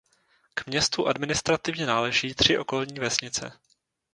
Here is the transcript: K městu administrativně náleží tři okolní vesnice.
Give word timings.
K 0.53 0.67
městu 0.67 1.07
administrativně 1.07 1.85
náleží 1.85 2.33
tři 2.33 2.57
okolní 2.57 2.99
vesnice. 2.99 3.51